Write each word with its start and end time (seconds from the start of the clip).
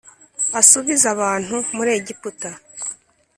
asubize 0.59 1.05
abantu 1.15 1.55
muri 1.75 1.89
Egiputa 1.99 2.49